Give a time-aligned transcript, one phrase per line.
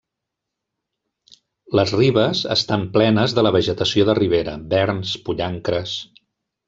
[1.79, 5.95] Les ribes estan plenes de la vegetació de ribera: verns, pollancres.